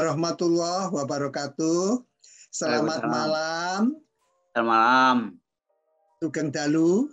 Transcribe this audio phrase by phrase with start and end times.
[0.00, 2.00] warahmatullahi wabarakatuh.
[2.48, 4.00] Selamat malam.
[4.56, 5.16] Selamat malam.
[6.24, 7.12] Sugeng dalu.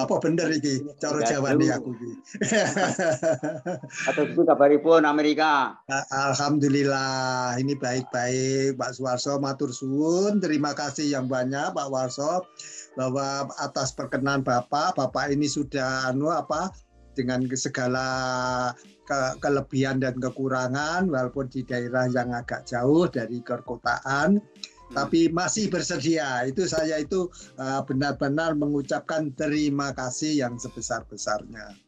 [0.00, 2.12] Apa bener iki cara jawane aku iki.
[4.08, 5.76] Atau itu kabaripun Amerika.
[6.08, 10.40] Alhamdulillah, ini baik-baik Pak Suwarso matur suwun.
[10.40, 12.48] Terima kasih yang banyak Pak Warso
[12.96, 16.72] bahwa atas perkenan Bapak, Bapak ini sudah anu apa
[17.12, 18.08] dengan segala
[19.10, 24.38] ke kelebihan dan kekurangan walaupun di daerah yang agak jauh dari perkotaan
[24.90, 24.96] Hmm.
[24.98, 26.42] tapi masih bersedia.
[26.50, 31.78] Itu saya itu uh, benar-benar mengucapkan terima kasih yang sebesar-besarnya.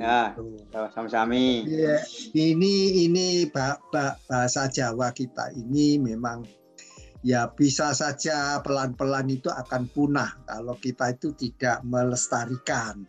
[0.00, 0.56] Ya, gitu.
[0.96, 1.36] sama-sama.
[1.68, 2.00] Ya,
[2.32, 6.48] ini ini bahasa Jawa kita ini memang
[7.20, 13.04] ya bisa saja pelan-pelan itu akan punah kalau kita itu tidak melestarikan.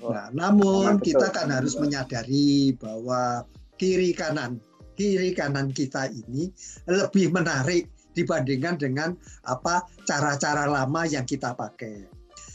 [0.00, 3.44] Oh, nah, namun kita kan harus menyadari bahwa
[3.76, 4.60] kiri kanan
[5.00, 6.52] kiri kanan kita ini
[6.84, 9.10] lebih menarik dibandingkan dengan
[9.48, 12.04] apa cara-cara lama yang kita pakai.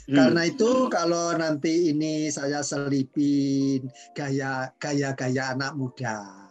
[0.05, 0.14] Hmm.
[0.14, 6.45] Karena itu kalau nanti ini saya selipin gaya gaya-gaya anak muda.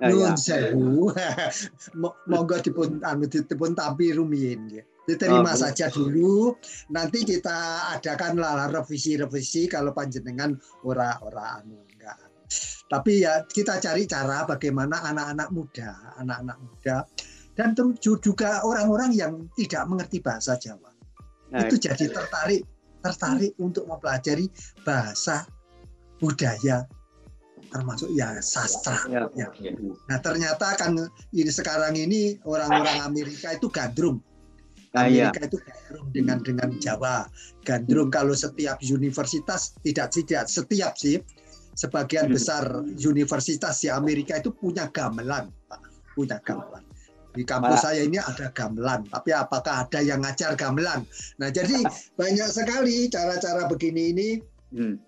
[0.00, 0.36] Nah, Nun ya.
[0.38, 1.12] sewu,
[2.30, 4.84] monggo dipun anu dipun tampi rumiyin ya.
[5.10, 6.54] Diterima oh, saja dulu.
[6.94, 10.54] Nanti kita adakan lah revisi-revisi kalau panjenengan
[10.86, 12.18] ora-ora anu enggak.
[12.86, 16.96] Tapi ya kita cari cara bagaimana anak-anak muda, anak-anak muda
[17.60, 20.88] dan juga orang-orang yang tidak mengerti bahasa Jawa
[21.52, 22.64] nah, itu jadi tertarik
[23.04, 24.48] tertarik untuk mempelajari
[24.80, 25.44] bahasa
[26.16, 26.88] budaya
[27.68, 29.28] termasuk ya sastra ya.
[29.36, 29.48] ya.
[30.10, 30.96] Nah ternyata kan
[31.30, 34.18] ini sekarang ini orang-orang Amerika itu gandrung.
[34.90, 35.30] Iya.
[35.30, 37.16] Amerika itu gandrung dengan dengan Jawa.
[37.62, 41.22] Gandrung kalau setiap universitas tidak tidak setiap sih
[41.78, 42.34] sebagian hmm.
[42.34, 42.64] besar
[42.98, 45.80] universitas di Amerika itu punya gamelan, Pak.
[46.18, 46.82] Punya gamelan.
[47.30, 51.06] Di kampus saya ini ada gamelan, tapi apakah ada yang ngajar gamelan?
[51.38, 51.78] Nah, jadi
[52.20, 54.28] banyak sekali cara-cara begini ini.
[54.74, 54.98] Hmm.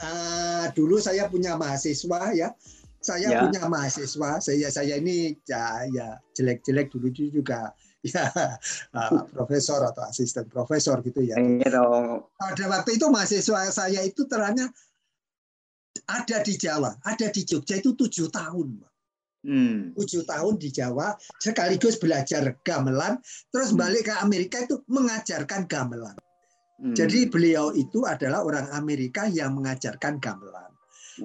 [0.00, 2.52] Uh, dulu saya punya mahasiswa ya,
[3.00, 3.40] saya ya.
[3.44, 4.40] punya mahasiswa.
[4.44, 7.72] Saya saya ini ya ya jelek-jelek dulu juga
[8.04, 8.32] ya
[8.96, 11.36] uh, profesor atau asisten profesor gitu ya.
[11.36, 11.84] Iya
[12.36, 14.72] Pada waktu itu mahasiswa saya itu terangnya
[16.08, 18.86] ada di Jawa, ada di Jogja itu tujuh tahun.
[19.40, 19.96] Hmm.
[19.96, 23.16] tujuh tahun di Jawa sekaligus belajar gamelan
[23.48, 23.80] terus hmm.
[23.80, 26.12] balik ke Amerika itu mengajarkan gamelan
[26.76, 26.92] hmm.
[26.92, 30.69] jadi beliau itu adalah orang Amerika yang mengajarkan gamelan.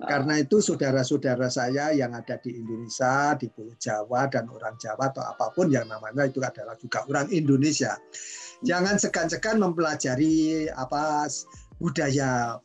[0.03, 5.23] Karena itu saudara-saudara saya yang ada di Indonesia di Pulau Jawa dan orang Jawa atau
[5.23, 8.67] apa pun yang namanya itu adalah juga orang Indonesia hmm.
[8.67, 11.31] jangan sekan-sekan mempelajari apa
[11.79, 12.59] budaya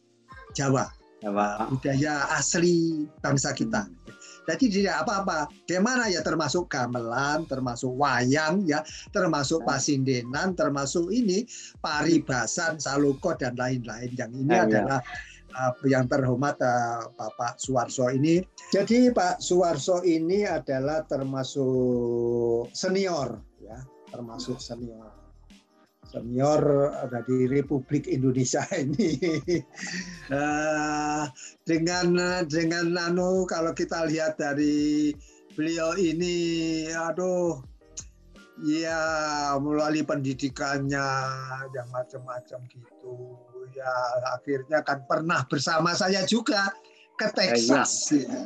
[0.56, 0.90] Jawa
[1.20, 1.68] Jawa.
[1.68, 3.84] budaya asli bangsa kita.
[3.84, 4.00] Hmm.
[4.48, 5.46] Jadi tidak apa-apa.
[5.68, 8.80] Gimana ya termasuk gamelan, termasuk wayang ya,
[9.12, 11.44] termasuk pasindenan, termasuk ini
[11.84, 14.10] paribasan, saluko dan lain-lain.
[14.16, 15.39] Yang ini ya, adalah uh,
[15.86, 18.42] yang terhormat uh, Bapak Suwarso ini.
[18.70, 23.78] Jadi Pak Suwarso ini adalah termasuk senior ya,
[24.10, 25.10] termasuk senior.
[26.10, 29.14] Senior dari Republik Indonesia ini.
[30.26, 31.30] Uh,
[31.62, 32.18] dengan
[32.50, 35.14] dengan nano kalau kita lihat dari
[35.54, 37.62] beliau ini aduh
[38.64, 39.00] ya
[39.56, 41.08] melalui pendidikannya
[41.72, 43.38] yang macam-macam gitu
[43.80, 43.94] ya
[44.36, 46.68] akhirnya kan pernah bersama saya juga
[47.16, 48.28] ke Texas ya.
[48.28, 48.44] ya.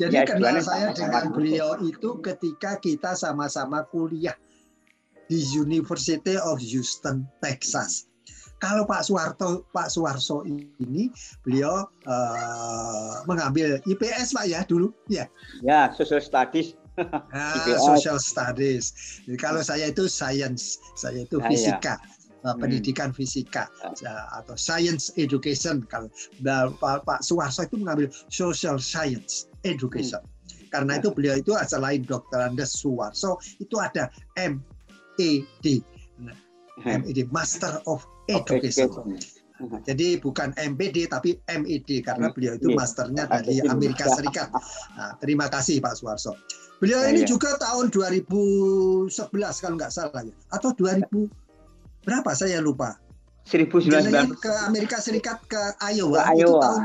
[0.00, 4.34] Jadi ya, kenal saya dengan beliau itu ketika kita sama-sama kuliah
[5.30, 8.08] di University of Houston, Texas.
[8.62, 11.10] Kalau Pak Suwarto, Pak Suwarso ini
[11.42, 15.26] beliau uh, mengambil IPS Pak ya dulu, ya.
[15.62, 16.78] Ya, social studies.
[17.32, 19.18] Ah, social studies.
[19.24, 21.96] Jadi kalau saya itu science, saya itu ah, fisika.
[21.96, 22.21] Ya.
[22.58, 23.18] Pendidikan hmm.
[23.18, 23.70] fisika
[24.34, 26.10] atau science education kalau
[26.78, 30.68] Pak, Pak Suwarso itu mengambil social science education hmm.
[30.74, 35.82] karena itu beliau itu selain dokter Andes Suwarso itu ada MED.
[36.82, 38.88] MED Master of Education.
[39.86, 44.50] Jadi bukan MPD tapi MED karena beliau itu masternya dari Amerika Serikat.
[44.98, 46.34] Nah, terima kasih Pak Suwarso.
[46.82, 49.06] Beliau ini juga tahun 2011
[49.38, 51.06] kalau nggak salah ya atau 2000
[52.02, 52.98] berapa saya lupa.
[53.42, 56.46] 1990 ke Amerika Serikat ke Iowa, ke Iowa.
[56.46, 56.82] itu tahun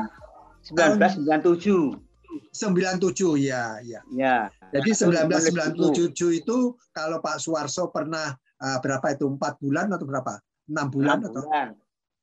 [1.38, 2.08] 1997.
[2.54, 4.02] 97 ya, ya.
[4.14, 4.38] Ya.
[4.74, 6.58] Jadi 1997 itu
[6.92, 10.34] kalau Pak Suwarso pernah uh, berapa itu empat bulan atau berapa?
[10.68, 11.44] Enam bulan 6 atau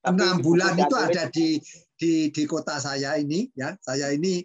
[0.05, 1.57] enam bulan itu ada di
[1.97, 3.73] di di kota saya ini ya.
[3.81, 4.45] Saya ini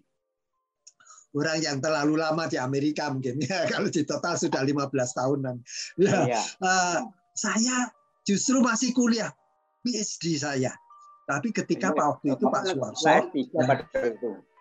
[1.35, 5.55] orang yang terlalu lama di Amerika mungkin ya kalau di total sudah 15 tahunan.
[5.99, 6.41] Ya, ya.
[6.63, 7.91] Uh, saya
[8.29, 9.33] justru masih kuliah
[9.81, 10.69] PhD saya.
[11.25, 13.21] Tapi ketika Pak waktu itu Pak Suwarso, ya,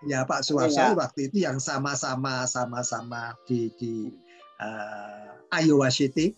[0.05, 0.97] ya Pak Suwarso ya.
[0.97, 4.13] waktu itu yang sama-sama sama-sama di di
[4.61, 6.37] uh, Iowa City,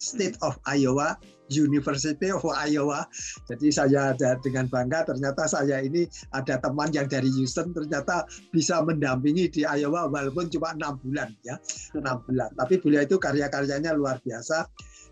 [0.00, 1.16] State of Iowa,
[1.50, 3.04] University of Iowa.
[3.50, 8.24] Jadi saya dengan bangga ternyata saya ini ada teman yang dari Houston ternyata
[8.54, 11.58] bisa mendampingi di Iowa walaupun cuma enam bulan ya
[11.98, 12.50] enam bulan.
[12.54, 14.70] Tapi beliau itu karya-karyanya luar biasa.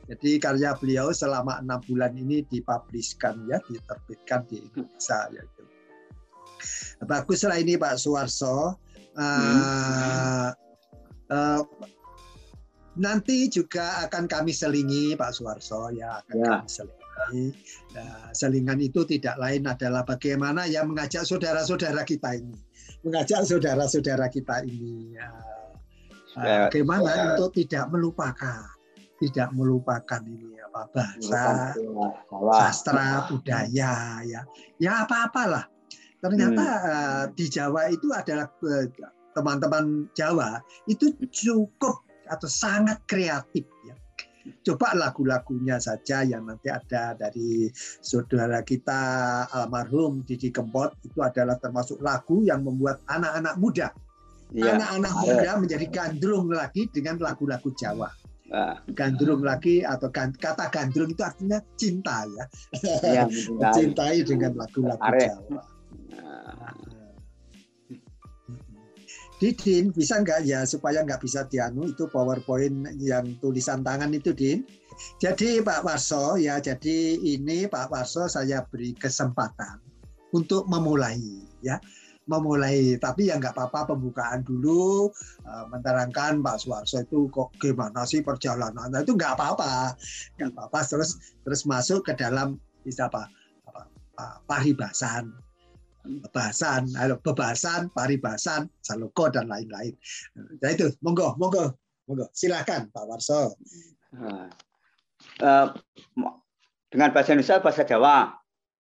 [0.08, 5.64] Jadi karya beliau selama enam bulan ini dipubliskan ya, diterbitkan di Indonesia yaitu.
[7.04, 8.80] Baguslah ini Pak Suwarso.
[9.18, 10.54] Uh,
[11.34, 11.60] uh,
[12.98, 16.46] nanti juga akan kami selingi Pak Suwarso ya akan ya.
[16.58, 17.46] kami selingi.
[17.94, 22.54] Nah, selingan itu tidak lain adalah bagaimana ya mengajak saudara-saudara kita ini,
[23.02, 25.30] mengajak saudara-saudara kita ini ya,
[26.38, 27.22] ya, bagaimana ya.
[27.34, 28.62] untuk tidak melupakan,
[29.18, 31.74] tidak melupakan ini apa bahasa,
[32.54, 34.40] sastra, budaya ya,
[34.78, 35.66] ya apa-apalah.
[36.18, 36.90] Ternyata hmm.
[36.90, 38.90] uh, di Jawa itu adalah eh,
[39.38, 40.58] teman-teman Jawa
[40.90, 43.96] itu cukup atau sangat kreatif ya.
[44.64, 47.68] Coba lagu-lagunya saja yang nanti ada dari
[48.00, 53.88] saudara kita almarhum Didi Kempot itu adalah termasuk lagu yang membuat anak-anak muda
[54.54, 54.76] iya.
[54.76, 55.20] anak-anak ya.
[55.20, 58.08] muda menjadi gandrung lagi dengan lagu-lagu Jawa.
[58.48, 58.80] Nah.
[58.96, 62.44] Gandrung lagi atau kata gandrung itu artinya cinta ya.
[63.20, 65.62] ya Mencintai dengan lagu-lagu Jawa.
[69.38, 69.54] Nah.
[69.54, 74.66] Didin bisa nggak ya supaya nggak bisa dianu itu PowerPoint yang tulisan tangan itu Din.
[75.22, 79.78] Jadi Pak Warso ya jadi ini Pak Warso saya beri kesempatan
[80.34, 81.22] untuk memulai
[81.62, 81.78] ya
[82.28, 85.08] memulai tapi ya nggak apa-apa pembukaan dulu
[85.48, 89.96] uh, menerangkan Pak Suwarso itu kok gimana sih perjalanan itu nggak apa-apa
[90.36, 93.32] nggak apa-apa terus terus masuk ke dalam bisa apa,
[93.64, 93.80] apa,
[94.18, 95.32] apa paribasan
[96.08, 96.88] bebasan,
[97.20, 99.92] bebasan, paribasan, saloko dan lain-lain.
[100.34, 101.76] Nah itu, monggo, monggo,
[102.08, 103.54] monggo, silakan Pak Warso.
[105.38, 105.68] Uh,
[106.88, 108.32] dengan bahasa Indonesia, bahasa Jawa.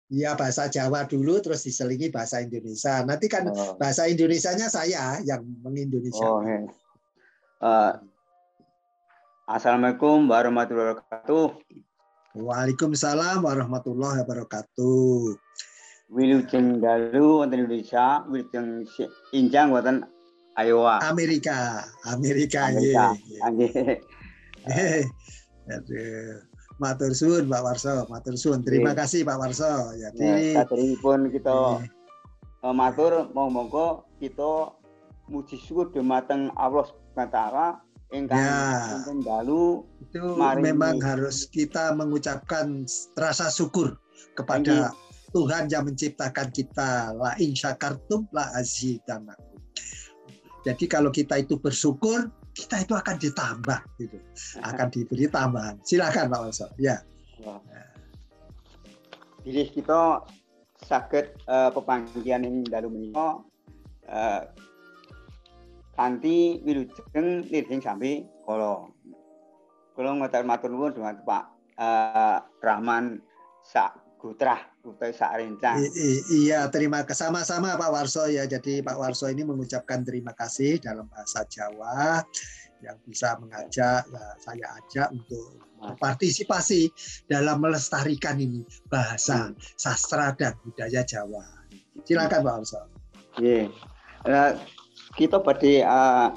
[0.08, 3.04] Iya bahasa Jawa dulu, terus diselingi bahasa Indonesia.
[3.04, 3.76] Nanti kan oh.
[3.76, 6.24] bahasa Indonesianya saya yang mengindonesia.
[6.24, 7.94] Oh, uh,
[9.48, 11.48] Assalamualaikum warahmatullahi wabarakatuh.
[12.36, 15.47] Waalaikumsalam warahmatullahi wabarakatuh.
[16.08, 18.88] Wilujeng Dalu wonten Indonesia, Wilujeng
[19.36, 20.08] Injang wonten
[20.58, 21.04] Iowa.
[21.06, 23.06] Amerika, Amerika, Amerika.
[23.52, 23.94] Nggih.
[25.76, 26.42] Aduh.
[26.78, 28.62] Matur suwun Pak Warso, matur suwun.
[28.62, 29.02] Terima Oke.
[29.02, 29.98] kasih Pak Warso.
[29.98, 30.62] Jadi ya,
[31.02, 31.82] pun kita
[32.62, 34.78] eh, matur mau monggo kita
[35.26, 37.68] muji syukur dumateng Allah Subhanahu taala
[38.14, 42.88] ingkang ya, dalu itu mari memang harus kita mengucapkan
[43.20, 44.00] rasa syukur
[44.40, 44.96] kepada
[45.32, 49.60] Tuhan yang menciptakan kita la in syakartum la azidanakum.
[50.64, 54.18] Jadi kalau kita itu bersyukur, kita itu akan ditambah gitu.
[54.64, 55.80] Akan diberi tambahan.
[55.84, 56.68] Silakan Pak Walso.
[56.76, 57.00] Ya.
[59.48, 60.28] Jadi kita
[60.84, 63.40] sakit uh, pepanggian ini dalu menika
[64.12, 64.42] uh,
[65.96, 68.92] kanthi wilujeng nirhing sampai kalau
[69.98, 70.94] kalau ngoten matur nuwun
[71.26, 71.44] Pak
[71.80, 73.24] uh, Rahman
[73.66, 75.78] Sak Gutrah Kutai Sakrencang.
[76.34, 78.50] Iya, terima kasih sama-sama Pak Warso ya.
[78.50, 82.26] Jadi Pak Warso ini mengucapkan terima kasih dalam bahasa Jawa
[82.82, 86.90] yang bisa mengajak ya, saya ajak untuk berpartisipasi
[87.30, 89.58] dalam melestarikan ini bahasa hmm.
[89.78, 91.46] sastra dan budaya Jawa.
[92.06, 92.82] Silakan Pak Warso.
[93.38, 93.70] Iya.
[94.26, 94.52] Uh,
[95.14, 96.28] kita pada uh,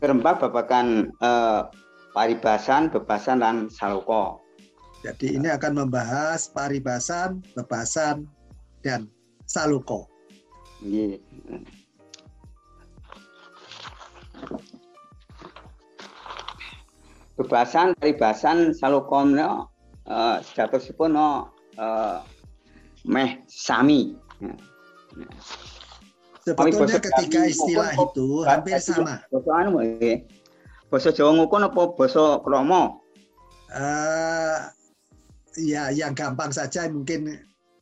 [0.00, 1.68] kerembak babakan uh,
[2.16, 4.43] paribasan, bebasan dan saloko.
[5.04, 8.24] Jadi ini akan membahas paribasan, bebasan,
[8.80, 9.04] dan
[9.44, 10.08] saluko.
[10.80, 11.20] Yeah.
[17.36, 19.68] Bebasan, paribasan, saluko no,
[20.08, 22.24] uh, sejatosipun no, uh,
[23.04, 24.16] meh sami.
[26.48, 29.20] Sebetulnya ketika istilah itu hampir sama.
[29.28, 29.84] Basa anu
[30.88, 33.04] Basa Jawa ngukun apa basa Kromo?
[33.68, 34.70] Uh,
[35.58, 37.34] ya yang gampang saja mungkin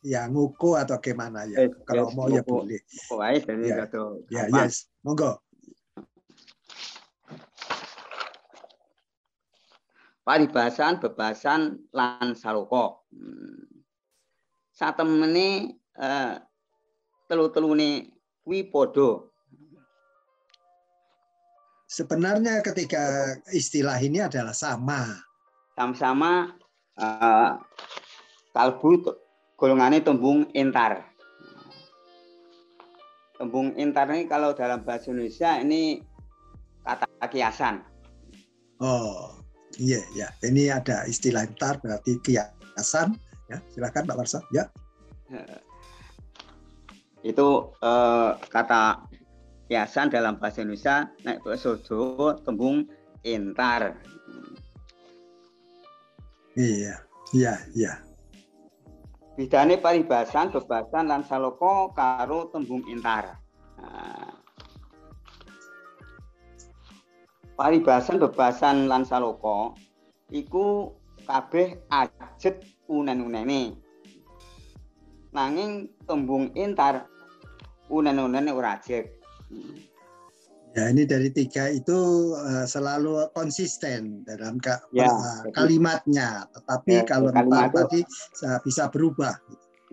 [0.03, 1.67] ya nguku atau gimana ya.
[1.67, 2.79] Eh, Kalau yes, mau ya boleh.
[2.81, 3.85] Nguku aja dari ya,
[4.29, 5.39] ya yes, monggo.
[10.23, 13.03] Paribasan, bebasan, lan saloko.
[13.11, 13.83] Hmm.
[14.71, 16.33] Saat temene eh,
[17.27, 19.33] telu-telune kuwi padha.
[21.93, 25.13] sebenarnya ketika istilah ini adalah sama.
[25.77, 26.57] Sama-sama
[26.99, 27.57] uh,
[28.53, 29.01] kalbu
[29.57, 31.07] golongannya tembung intar.
[33.39, 35.99] Tembung intar ini kalau dalam bahasa Indonesia ini
[36.83, 37.81] kata kiasan.
[38.83, 39.39] Oh,
[39.79, 40.27] iya ya.
[40.43, 43.15] Ini ada istilah intar berarti kiasan.
[43.47, 44.39] Ya, silakan Pak Warsa.
[44.51, 44.69] Ya.
[47.23, 49.07] Itu eh, kata
[49.71, 51.41] kiasan dalam bahasa Indonesia naik
[52.43, 52.85] tembung
[53.23, 53.97] intar.
[56.53, 57.01] Iya,
[57.33, 57.93] iya, iya.
[59.33, 63.41] Bidane paribasan, bebasan lan saloko karo tembung intar.
[63.81, 64.37] Nah,
[67.57, 69.73] paribasan, bebasan lan saloko
[70.29, 70.93] iku
[71.25, 73.73] kabeh ajet unen-unene.
[75.33, 77.09] Nanging tembung intar
[77.89, 79.09] unen-unene ora ajet.
[80.73, 85.05] Ya ini dari tiga itu uh, selalu konsisten dalam ka ya,
[85.53, 88.01] kalimatnya, tetapi ya, kalau kalimat tadi
[88.65, 89.37] bisa berubah.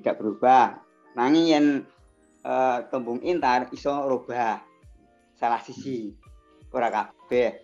[0.01, 0.81] Tidak berubah.
[1.21, 1.67] Nanging yang
[2.49, 4.65] uh, tembung intar iso rubah
[5.37, 6.17] salah sisi
[6.73, 7.61] ora kabeh.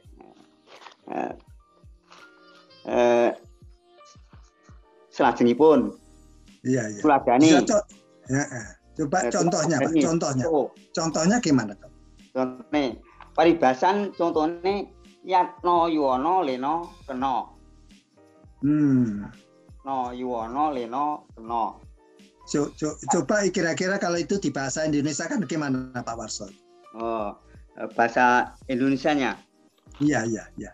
[1.09, 1.33] Uh,
[2.85, 3.31] uh,
[5.09, 5.97] selajengipun.
[6.69, 7.01] Iya, iya.
[8.29, 8.63] Ya, ya,
[9.01, 9.93] coba contohnya, Pak.
[10.05, 10.45] Contohnya.
[10.53, 10.69] Oh.
[10.93, 11.89] Contohnya gimana, Pak?
[12.37, 12.93] Contohnya
[13.37, 14.89] paribasan contohnya
[15.21, 17.45] yatno yuwono leno kena.
[18.65, 19.29] Hmm.
[19.85, 21.77] No yuwono leno kena.
[23.13, 26.49] Coba kira-kira kalau itu di bahasa Indonesia kan gimana Pak Warso?
[26.97, 27.37] Oh,
[27.93, 29.37] bahasa Indonesianya?
[30.01, 30.73] Iya, iya, iya.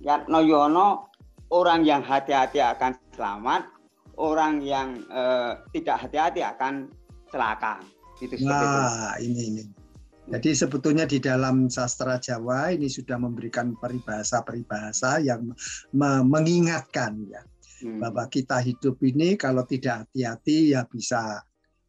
[0.00, 1.12] Yatno yuwono
[1.52, 3.68] orang yang hati-hati akan selamat,
[4.16, 6.88] orang yang eh, tidak hati-hati akan
[7.28, 7.82] celaka.
[8.22, 9.34] Itu Wah, itu.
[9.34, 9.62] ini ini.
[10.24, 15.52] Jadi sebetulnya di dalam sastra Jawa ini sudah memberikan peribahasa-peribahasa yang
[16.24, 17.44] mengingatkan ya
[17.84, 18.00] hmm.
[18.00, 21.44] bahwa kita hidup ini kalau tidak hati-hati ya bisa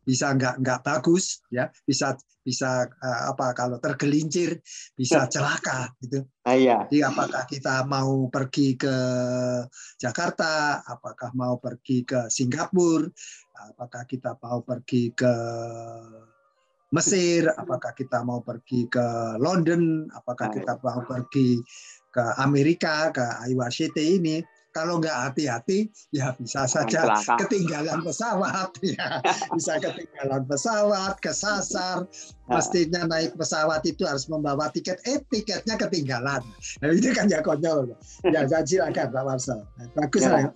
[0.06, 2.14] bisa nggak nggak bagus ya bisa
[2.46, 4.62] bisa uh, apa kalau tergelincir
[4.94, 6.22] bisa celaka gitu.
[6.46, 6.86] Ah, iya.
[6.86, 8.96] Jadi apakah kita mau pergi ke
[9.98, 13.10] Jakarta, apakah mau pergi ke Singapura,
[13.74, 15.34] apakah kita mau pergi ke
[16.96, 21.60] Mesir, apakah kita mau pergi ke London, apakah kita mau pergi
[22.08, 24.40] ke Amerika, ke Iowa City ini,
[24.76, 29.24] kalau nggak hati-hati ya bisa saja ketinggalan pesawat ya.
[29.56, 32.04] Bisa ketinggalan pesawat kesasar.
[32.52, 35.00] Mestinya naik pesawat itu harus membawa tiket.
[35.08, 36.44] Eh tiketnya ketinggalan.
[36.84, 37.96] Nah itu kan ya konyol.
[38.28, 39.64] Ya silakan Pak Marcel.
[39.96, 40.52] Bagus ya.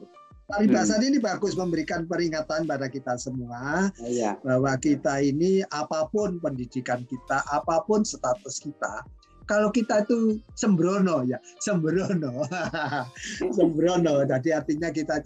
[0.49, 1.07] Paribasan hmm.
[1.13, 4.33] ini bagus memberikan peringatan pada kita semua ya.
[4.41, 9.05] bahwa kita ini apa pun pendidikan kita, apa pun status kita,
[9.45, 12.49] kalau kita itu sembrono ya, sembrono,
[13.57, 14.25] sembrono.
[14.25, 15.21] Jadi artinya kita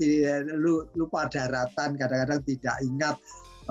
[0.95, 3.15] lupa daratan, kadang-kadang tidak ingat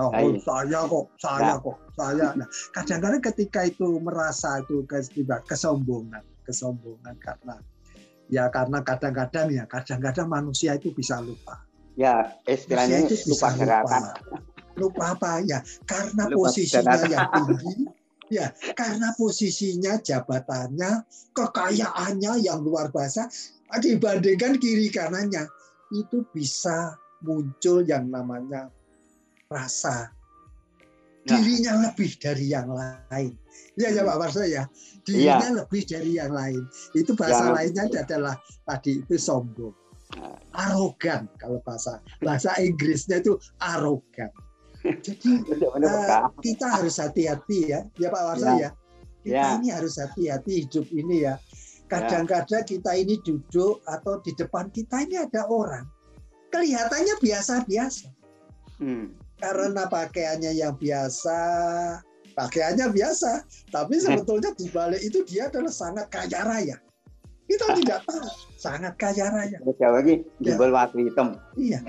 [0.01, 2.33] Oh, oh saya kok, saya kok, saya.
[2.33, 4.81] Nah, kadang-kadang ketika itu merasa itu
[5.45, 7.61] kesombongan, kesombongan karena
[8.33, 11.61] ya karena kadang-kadang ya kadang-kadang manusia itu bisa lupa.
[11.93, 14.01] Ya istilahnya itu lupa gerakan.
[14.73, 15.61] Lupa, apa ya?
[15.85, 17.85] Karena lupa posisinya yang tinggi,
[18.33, 21.05] ya karena posisinya jabatannya,
[21.37, 23.29] kekayaannya yang luar biasa
[23.77, 25.45] dibandingkan kiri kanannya
[25.93, 28.73] itu bisa muncul yang namanya
[29.45, 30.09] rasa.
[31.23, 33.33] Dirinya lebih dari yang lain.
[33.79, 34.67] Ya ya Pak Warso ya
[35.07, 35.57] dirinya ya.
[35.63, 36.63] lebih dari yang lain.
[36.95, 37.53] Itu bahasa ya.
[37.55, 38.35] lainnya adalah
[38.67, 39.73] tadi itu sombong.
[40.53, 44.29] Arogan kalau bahasa bahasa Inggrisnya itu arogan.
[44.83, 45.41] Jadi
[45.87, 48.59] uh, kita harus hati-hati ya, ya Pak Warsa ya.
[48.59, 48.69] ya.
[49.23, 49.57] Kita ya.
[49.57, 51.39] ini harus hati-hati hidup ini ya.
[51.87, 55.87] Kadang-kadang kita ini duduk atau di depan kita ini ada orang
[56.53, 58.13] kelihatannya biasa-biasa.
[58.77, 59.17] Hmm.
[59.43, 61.39] Karena pakaiannya yang biasa,
[62.31, 63.43] pakaiannya biasa,
[63.75, 66.79] tapi sebetulnya di balik itu dia adalah sangat kaya raya.
[67.43, 68.23] Kita tidak tahu,
[68.55, 69.59] sangat kaya raya.
[69.59, 70.55] Jawa lagi ya.
[70.55, 71.35] waktu hitam.
[71.59, 71.83] Iya,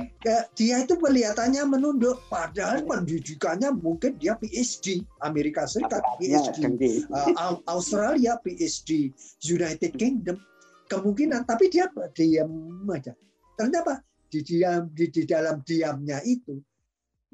[0.58, 9.14] dia itu kelihatannya menunduk, padahal pendidikannya mungkin dia PhD, Amerika Serikat PhD, uh, Australia PhD,
[9.46, 10.42] United Kingdom,
[10.90, 11.86] kemungkinan, tapi dia
[12.18, 13.14] diam aja.
[13.54, 16.58] Ternyata di diam di, di dalam diamnya itu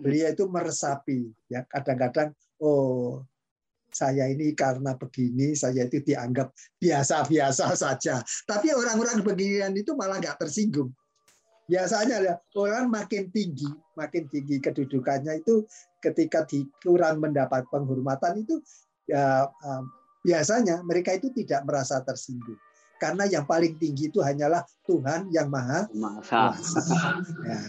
[0.00, 2.32] beliau itu meresapi ya kadang-kadang
[2.64, 3.22] oh
[3.90, 8.22] saya ini karena begini saya itu dianggap biasa-biasa saja.
[8.46, 10.94] Tapi orang-orang beginian itu malah nggak tersinggung.
[11.66, 13.66] Biasanya ya, orang makin tinggi,
[13.98, 15.66] makin tinggi kedudukannya itu
[16.02, 18.58] ketika di, kurang mendapat penghormatan itu
[19.06, 19.46] ya
[20.22, 22.58] biasanya mereka itu tidak merasa tersinggung
[23.00, 26.52] karena yang paling tinggi itu hanyalah Tuhan yang maha Masa.
[27.48, 27.60] Ya.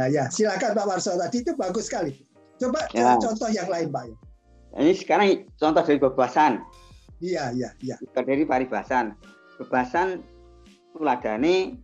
[0.00, 2.16] Nah, ya silakan Pak Warso tadi itu bagus sekali.
[2.56, 3.20] Coba Ya.
[3.20, 4.08] contoh yang lain Pak.
[4.80, 6.64] Ini sekarang contoh dari bebasan.
[7.20, 8.00] Iya, iya, iya.
[8.16, 9.12] dari paribasan.
[9.60, 10.24] Bebasan
[10.96, 11.76] tuladane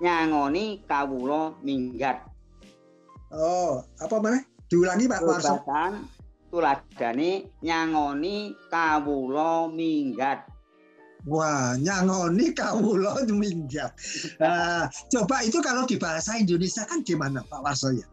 [0.00, 2.24] nyangoni kawula minggat.
[3.28, 4.40] Oh, apa mana?
[4.72, 5.60] Diulangi Pak Warso.
[5.60, 5.92] Bebasan
[6.48, 10.48] tuladane nyangoni kawula minggat.
[11.26, 13.90] Wah, nyangoni kawula minggat.
[14.38, 18.06] Nah, coba itu kalau di bahasa Indonesia kan gimana Pak Warso ya?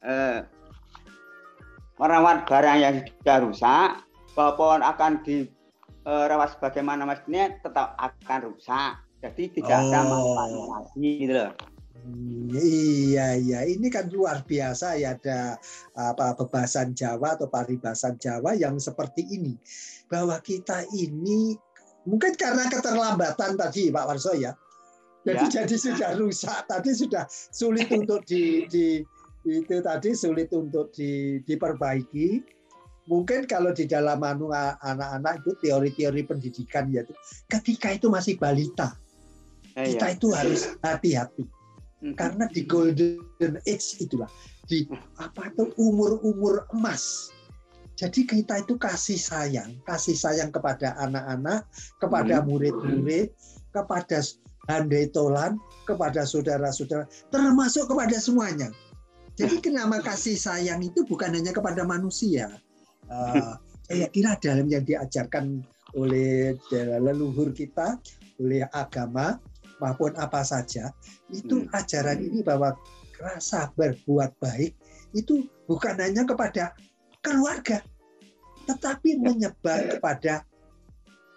[0.00, 0.40] Eh,
[2.00, 3.90] merawat barang yang sudah rusak,
[4.32, 8.96] walaupun akan dirawat sebagaimana mestinya tetap akan rusak.
[9.18, 10.38] Jadi tidak ada Oh.
[10.38, 11.52] manfaatnya lagi gitu loh.
[12.54, 13.60] Iya, iya.
[13.66, 15.58] Ini kan luar biasa ya ada
[15.98, 19.58] apa bebasan Jawa atau paribasan Jawa yang seperti ini.
[20.08, 21.58] Bahwa kita ini
[22.08, 24.56] mungkin karena keterlambatan tadi Pak Warso ya.
[25.28, 25.60] Jadi Ya.
[25.60, 29.04] jadi sudah rusak tadi sudah sulit untuk di, di
[29.44, 32.40] itu tadi sulit untuk di, diperbaiki.
[33.08, 37.12] Mungkin kalau di dalam anu anak-anak itu teori-teori pendidikan ya itu
[37.48, 38.96] ketika itu masih balita
[39.76, 40.14] Eh, kita ya.
[40.16, 41.44] itu harus hati-hati
[41.98, 42.14] Hmm.
[42.14, 44.30] karena di golden age itulah
[44.70, 44.86] di
[45.18, 47.34] apa itu umur-umur emas.
[47.98, 51.66] Jadi kita itu kasih sayang, kasih sayang kepada anak-anak,
[51.98, 52.46] kepada Hmm.
[52.46, 53.34] murid-murid,
[53.74, 54.22] kepada
[54.70, 58.70] handai tolan, kepada saudara-saudara, termasuk kepada semuanya.
[59.34, 62.46] Jadi kenapa kasih sayang itu bukan hanya kepada manusia.
[63.10, 63.50] Eh,
[63.90, 65.66] saya kira dalam yang diajarkan
[65.98, 66.54] oleh
[67.02, 67.98] leluhur kita,
[68.38, 69.42] oleh agama
[69.82, 70.94] maupun apa saja,
[71.34, 71.74] itu Hmm.
[71.74, 72.78] ajaran ini bahwa
[73.18, 74.78] rasa berbuat baik
[75.18, 76.78] itu bukan hanya kepada
[77.20, 77.82] keluarga,
[78.64, 80.44] tetapi menyebar kepada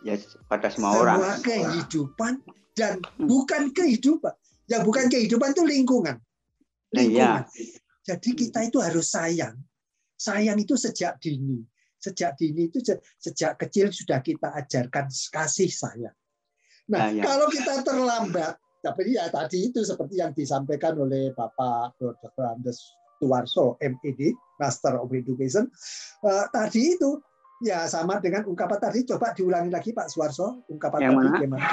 [0.02, 0.16] ya
[0.46, 1.18] pada semua orang.
[1.42, 2.42] kehidupan
[2.74, 3.28] dan Hmm.
[3.28, 4.34] bukan kehidupan.
[4.66, 6.16] Yang bukan kehidupan itu lingkungan.
[6.16, 7.44] Nah, Lingkungan.
[7.44, 7.80] iya.
[8.02, 9.60] Jadi kita itu harus sayang.
[10.16, 11.60] Sayang itu sejak dini.
[12.00, 16.16] Sejak dini itu se- sejak kecil sudah kita ajarkan kasih sayang.
[16.88, 17.24] Nah, Nah, ya.
[17.24, 22.32] kalau kita terlambat, tapi ya tadi itu seperti yang disampaikan oleh Bapak Dr.
[22.42, 22.80] Andes
[23.20, 25.66] Tuwarso, MED, Master of Education,
[26.22, 27.18] eh, tadi itu
[27.66, 29.02] ya sama dengan ungkapan tadi.
[29.10, 31.42] Coba diulangi lagi Pak Suwarso, ungkapan Yang tadi mana?
[31.42, 31.66] gimana?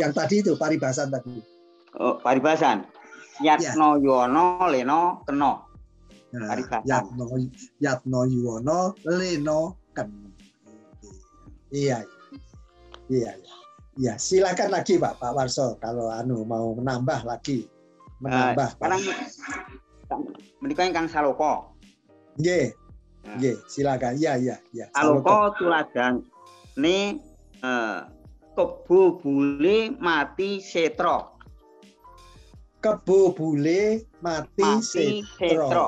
[0.00, 1.36] Yang tadi itu paribasan tadi.
[2.00, 2.88] Oh, paribasan.
[3.44, 5.52] Yatno Yono Leno Keno.
[6.32, 6.88] Nah, Paribasan.
[6.88, 7.24] Yatno
[7.80, 9.60] Yatno Yuwono Leno
[9.92, 10.08] Ken.
[11.72, 12.04] Iya.
[13.12, 13.54] Iya, iya.
[13.92, 17.68] Iya, silakan lagi Pak Pak Warso kalau anu mau menambah lagi.
[18.24, 18.80] Menambah.
[18.80, 18.88] Pak.
[18.88, 19.02] Sekarang
[20.64, 21.71] menikah Kang Saloko.
[22.40, 22.72] Nggih,
[23.22, 23.38] Nah.
[23.38, 24.18] nggih, silakan.
[24.18, 24.86] Iya, iya, iya.
[24.90, 26.26] Saloko tuladan
[26.74, 27.22] ne
[27.62, 28.00] eh,
[28.58, 31.38] kebu bule mati setro.
[32.82, 35.66] Kebo bule mati, Mati setro.
[35.70, 35.86] setro.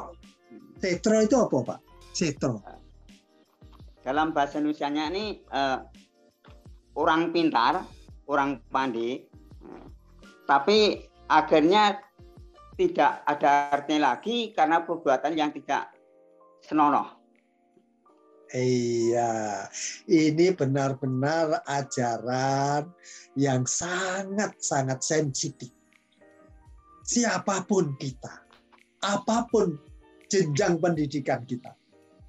[0.78, 1.78] Setro itu apa, Pak?
[2.14, 2.62] Setro.
[4.07, 5.78] Dalam bahasa Indonesia ini eh,
[6.94, 7.83] orang pintar,
[8.30, 9.26] orang pandai,
[10.46, 11.98] tapi akhirnya
[12.78, 15.93] tidak ada artinya lagi karena perbuatan yang tidak
[16.64, 17.24] senonoh.
[18.55, 19.66] Iya,
[20.07, 22.87] ini benar-benar ajaran
[23.35, 25.74] yang sangat-sangat sensitif.
[27.03, 28.46] Siapa pun kita,
[29.03, 29.74] apa pun
[30.31, 31.74] jenjang pendidikan kita,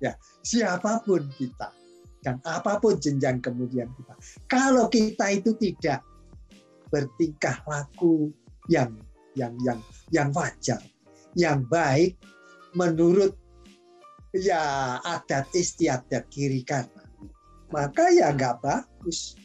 [0.01, 1.69] ya, siapa pun kita,
[2.25, 4.13] dan apa pun jenjang kemudian kita,
[4.49, 6.01] kalau kita itu tidak
[6.89, 8.33] bertingkah laku
[8.65, 8.97] yang
[9.37, 9.77] yang yang
[10.09, 10.81] yang wajar,
[11.37, 12.17] yang baik
[12.73, 13.37] menurut
[14.35, 17.07] ya adat istiadat kiri kanan.
[17.71, 19.39] Maka ya nggak bagus.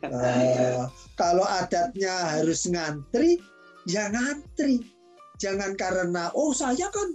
[0.00, 0.80] Eh,
[1.12, 3.36] kalau adatnya harus ngantri
[3.84, 4.80] ya ngantri.
[5.38, 7.08] Jangan karena oh saya kan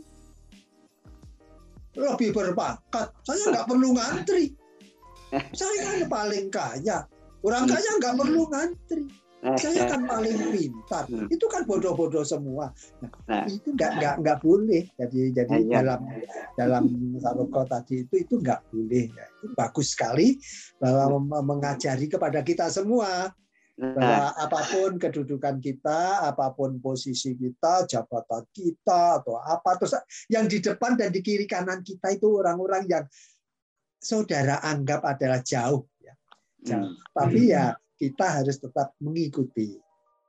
[1.97, 3.09] lebih berbakat.
[3.25, 4.53] Saya nggak perlu ngantri.
[5.57, 7.09] Saya kan paling kaya.
[7.43, 9.22] Orang kaya nggak perlu ngantri
[9.59, 11.03] saya kan paling pintar.
[11.11, 11.27] Hmm.
[11.27, 12.71] itu kan bodoh-bodoh semua.
[13.27, 13.43] Nah.
[13.45, 14.87] itu nggak nggak nggak boleh.
[14.95, 15.83] Jadi jadi Iya.
[15.83, 16.01] dalam
[16.55, 16.83] dalam
[17.19, 19.05] saroko tadi itu itu nggak boleh.
[19.11, 19.25] Ya.
[19.43, 20.39] itu bagus sekali
[20.79, 23.27] bahwa mem- mengajari kepada kita semua
[23.73, 29.97] Nah, bahwa apa pun kedudukan kita apa pun posisi kita jabatan kita atau apa terus
[30.29, 33.01] yang di depan dan di kiri kanan kita itu orang-orang yang
[33.97, 36.13] saudara anggap adalah jauh ya.
[36.61, 36.85] Jauh.
[36.85, 39.79] Hmm, tapi ya kita harus tetap mengikuti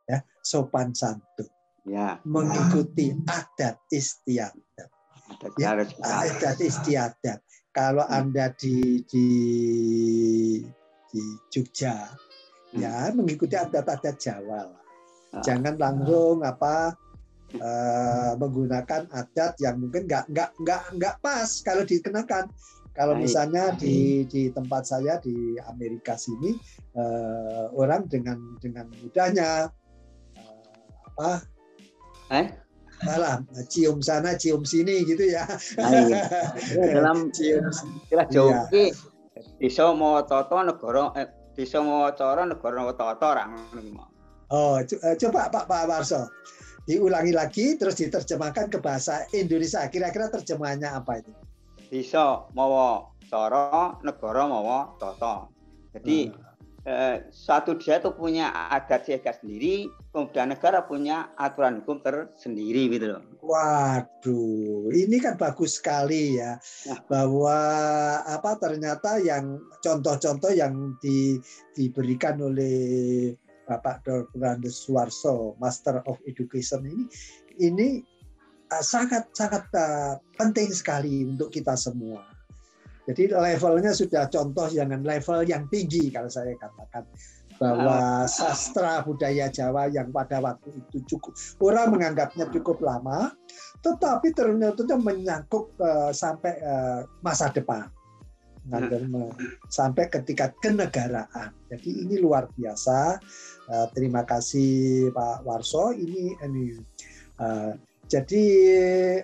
[0.06, 1.50] ya sopan santun
[1.82, 4.88] ya, mengikuti adat istiadat
[5.24, 5.72] ada Ya,
[6.04, 7.40] adat istiadat
[7.74, 9.28] kalau anda di di
[11.10, 12.06] di Jogja
[12.74, 14.82] ya mengikuti adat-adat Jawa lah.
[15.34, 15.42] Ah.
[15.42, 16.94] Jangan langsung apa
[17.54, 22.50] eh, menggunakan adat yang mungkin nggak nggak nggak nggak pas kalau dikenakan.
[22.94, 26.54] Kalau misalnya di di tempat saya di Amerika sini
[26.94, 29.66] eh, orang dengan dengan mudahnya
[30.38, 31.42] eh, apa
[32.33, 32.46] Eh?
[33.04, 35.44] alah cium sana cium sini gitu ya.
[35.76, 36.24] Nah, iya.
[36.94, 38.94] dalam cium istilah Jawa iki
[39.61, 39.92] desa
[40.24, 41.28] tata negara eh,
[41.59, 44.04] desa mawa cara negara mawa tata ra ngono.
[44.54, 46.30] Oh, eh, coba Pak Pak Warso.
[46.85, 49.88] Diulangi lagi terus diterjemahkan ke bahasa Indonesia.
[49.88, 51.33] Kira-kira terjemahannya apa itu?
[51.94, 55.46] Desa mawa cara negara mawa tata.
[55.94, 56.26] Jadi
[56.83, 63.14] eh, suatu desa itu punya adat siaga sendiri, kemudian negara punya aturan hukum tersendiri gitu
[63.14, 63.22] loh.
[63.46, 66.59] Waduh, ini kan bagus sekali ya
[66.90, 66.98] Nah.
[67.07, 67.59] bahwa
[68.26, 71.38] apa ternyata yang contoh-contoh yang di,
[71.78, 73.30] diberikan oleh
[73.70, 74.35] Bapak Dr.
[74.35, 77.07] Randes Suwarso, Master of Education ini
[77.62, 78.02] ini
[78.81, 82.24] sangat sangat uh, penting sekali untuk kita semua.
[83.05, 87.05] Jadi levelnya sudah contoh jangan level yang tinggi kalau saya katakan
[87.61, 93.31] bahwa sastra budaya Jawa yang pada waktu itu cukup orang menganggapnya cukup lama,
[93.85, 97.87] tetapi ternyata menyangkut eh, sampai eh, masa depan,
[98.72, 99.37] me-
[99.68, 101.53] sampai ketika kenegaraan.
[101.68, 103.20] Jadi ini luar biasa.
[103.68, 105.92] Eh, terima kasih Pak Warso.
[105.92, 106.74] Ini ini
[107.38, 107.72] eh,
[108.06, 108.44] jadi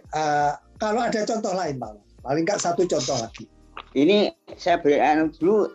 [0.01, 1.93] eh, kalau ada contoh lain Pak,
[2.25, 3.45] paling nggak satu contoh lagi.
[3.93, 5.67] Ini saya berikan dulu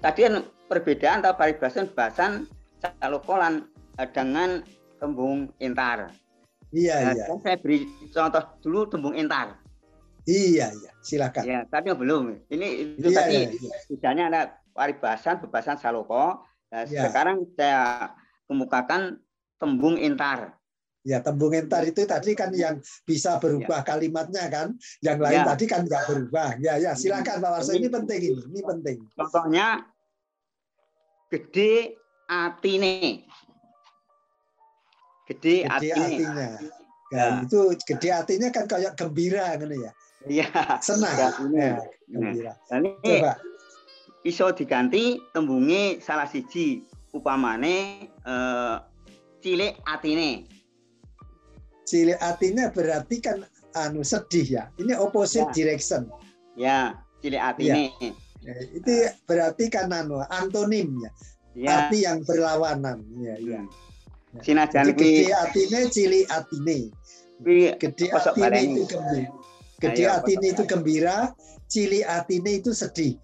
[0.00, 0.34] tadi kan
[0.66, 2.48] perbedaan atau paribasan bahasan
[2.80, 3.68] salokolan
[4.00, 4.64] eh, dengan
[4.98, 6.08] tembung intar.
[6.74, 9.54] Iya Nah, iya kan saya beri contoh dulu tembung intar.
[10.24, 11.44] iya iya silakan.
[11.44, 12.48] Ya, tapi belum.
[12.48, 13.76] Ini itu Iya, tadi iya, iya.
[13.92, 14.40] misalnya ada
[14.72, 16.40] paribasan, bebasan saloko.
[16.72, 17.06] Nah, Ya.
[17.06, 18.10] Sekarang saya
[18.50, 19.20] kemukakan
[19.60, 20.58] tembung intar.
[21.04, 24.72] Ya tembung entar itu tadi kan yang bisa berubah kalimatnya kan,
[25.04, 25.44] yang lain Ya.
[25.44, 26.56] tadi kan nggak berubah.
[26.56, 28.96] Ya ya silakan Pak Warso ini penting ini, ini penting.
[29.12, 29.84] Contohnya
[31.28, 33.28] gede atine.
[35.24, 35.92] Gede, Gede atine.
[36.00, 36.48] hatinya.
[37.12, 37.26] Ya, Ya.
[37.44, 39.92] itu gede hatinya kan kayak gembira kan ya,
[40.24, 40.48] Iya.
[40.80, 41.12] senang.
[41.14, 41.28] Ya.
[41.52, 41.72] Ya,
[42.08, 42.52] gembira.
[42.68, 43.32] Nah, ini Coba.
[44.24, 46.80] iso diganti tembunge salah siji
[47.12, 48.76] upamane eh,
[49.40, 50.48] cilik atine.
[51.84, 53.44] Cilik hatinya berarti kan
[53.76, 54.64] anu sedih ya.
[54.80, 55.54] Ini opposite Ya.
[55.54, 56.02] direction.
[56.56, 56.78] Ya,
[57.20, 57.92] cilik atine.
[58.44, 58.92] Ya, itu
[59.24, 61.10] berarti kan anu antonim ya,
[61.56, 61.68] Ya.
[61.88, 63.04] arti yang berlawanan.
[63.20, 63.60] Ya, ya.
[63.60, 64.40] Hmm.
[64.42, 66.78] Sinajan Jadi kuwi gede hatinya cilik hatine.
[67.42, 69.30] kuwi Gede atine itu gembira.
[69.82, 71.16] Gede Ayo, atine itu gembira,
[71.68, 73.14] cili atine itu sedih.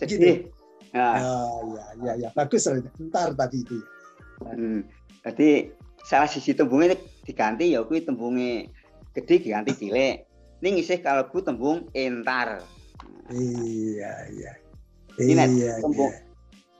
[0.00, 0.48] sedih.
[0.90, 1.06] Ya.
[1.20, 2.28] Ah, ya, ya, ya.
[2.32, 2.64] Bagus.
[2.98, 3.76] Ntar tadi itu.
[4.40, 4.52] ya.
[4.56, 4.80] Hmm.
[5.26, 5.70] Jadi
[6.06, 6.96] salah sisi tembungnya
[7.26, 8.70] diganti ya kuwi tembunge
[9.12, 10.22] gede diganti cilik.
[10.62, 12.62] Ning isih kalebu tembung entar.
[13.28, 14.52] Iya, iya.
[15.18, 16.22] Ini Iya, tembung iya.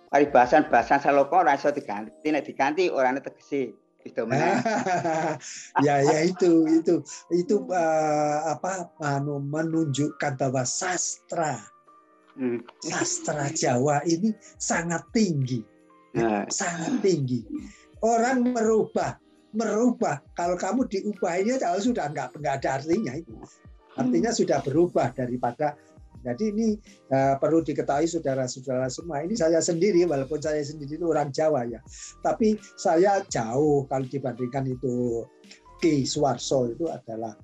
[0.08, 3.74] paribasan bahasan saloko ora iso diganti, nek diganti orane tegese
[4.06, 4.22] itu
[5.86, 7.02] ya, ya itu, itu,
[7.34, 8.86] itu eh, apa?
[9.02, 11.58] Anu menunjukkan bahwa sastra,
[12.36, 12.60] Hmm.
[12.84, 14.28] sastra Jawa ini
[14.60, 15.64] sangat tinggi.
[16.20, 17.40] Nah, sangat tinggi.
[18.04, 19.16] Orang merubah,
[19.54, 20.22] merubah.
[20.34, 23.34] Kalau kamu diubahinnya kalau sudah nggak nggak ada artinya itu.
[23.96, 25.76] Artinya sudah berubah daripada.
[26.26, 26.68] Jadi ini
[27.14, 29.22] eh, perlu diketahui saudara-saudara semua.
[29.22, 31.78] Ini saya sendiri, walaupun saya sendiri itu orang Jawa ya,
[32.18, 35.22] tapi saya jauh kalau dibandingkan itu
[35.78, 37.36] Ki Suwarso itu adalah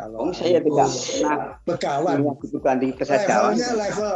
[0.00, 2.18] kalau Oh, saya tidak pernah begawan
[2.96, 4.12] levelnya level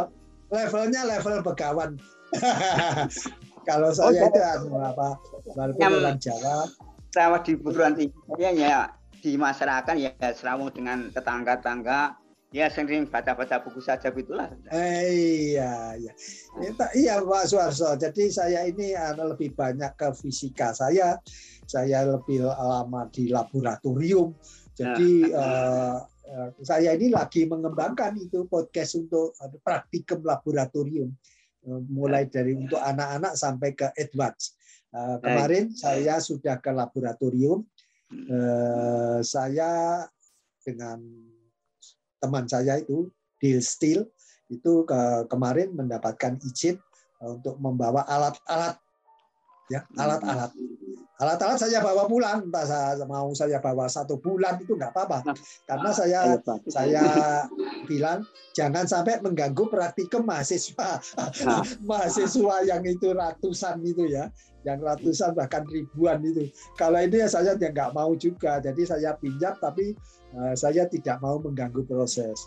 [0.49, 1.91] levelnya level begawan.
[3.69, 4.41] Kalau saya Oh, itu
[4.77, 5.09] apa
[5.57, 6.69] walaupun orang Jawa,
[7.15, 8.79] Saya di perguruan tinggi saya ya
[9.23, 12.19] di masyarakat ya serawung dengan tetangga-tangga
[12.51, 14.51] ya sering baca-baca buku saja begitulah.
[14.75, 16.13] eh, iya iya.
[16.59, 17.95] Itu- Iya Pak Suarso.
[17.95, 20.75] Jadi saya ini lebih banyak ke fisika.
[20.75, 21.19] Saya
[21.71, 24.35] saya lebih lama di laboratorium.
[24.75, 25.99] Jadi eh,
[26.35, 31.15] eh, saya ini lagi mengembangkan itu podcast untuk eh, praktikum laboratorium.
[31.65, 34.59] Mulai dari untuk anak-anak sampai ke advance.
[34.95, 37.67] Eh, kemarin saya sudah ke laboratorium.
[38.15, 40.07] Eh, saya
[40.63, 41.03] dengan
[42.23, 43.11] teman saya itu
[43.43, 44.07] Deal Steel
[44.47, 46.79] itu ke kemarin mendapatkan izin
[47.19, 48.77] untuk membawa alat-alat
[49.73, 50.53] ya alat-alat
[51.23, 55.35] alat-alat saya bawa pulang entah saya mau saya bawa satu bulan itu nggak apa-apa.
[55.63, 56.21] Karena saya
[56.67, 57.03] saya
[57.87, 58.27] bilang
[58.59, 60.99] jangan sampai mengganggu praktikum mahasiswa.
[61.47, 61.63] Nah.
[61.91, 64.27] mahasiswa yang itu ratusan itu ya.
[64.65, 66.51] Yang ratusan bahkan ribuan itu.
[66.75, 68.59] Kalau ini ya saya ya nggak mau juga.
[68.59, 69.95] Jadi saya pinjam tapi
[70.35, 72.43] uh, saya tidak mau mengganggu proses.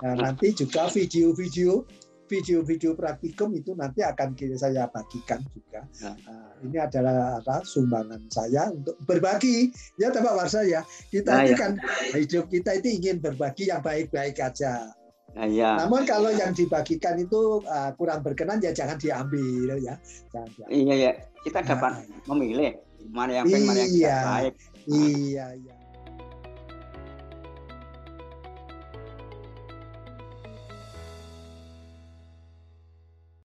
[0.00, 1.84] Nah, nanti juga video-video
[2.26, 5.86] video-video praktikum itu nanti akan saya bagikan juga.
[6.02, 6.14] Nah,
[6.62, 9.70] ini adalah apa, sumbangan saya untuk berbagi.
[9.96, 10.82] Ya, Pak Warsa ya.
[11.08, 11.56] Kita nah, ini ya.
[11.56, 11.72] kan
[12.14, 14.90] hidup kita itu ingin berbagi yang baik-baik aja.
[15.36, 15.76] Nah, ya.
[15.84, 19.94] Namun kalau yang dibagikan itu uh, kurang berkenan ya jangan diambil ya.
[20.32, 20.72] Jangan diambil.
[20.74, 21.10] Iya ya,
[21.44, 22.80] kita dapat nah, memilih
[23.12, 24.18] mana yang baik, mana yang tidak iya.
[24.24, 24.54] baik.
[24.86, 25.74] Iya, iya.